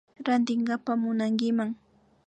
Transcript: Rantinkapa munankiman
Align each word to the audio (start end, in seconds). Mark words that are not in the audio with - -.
Rantinkapa 0.25 0.91
munankiman 1.01 1.69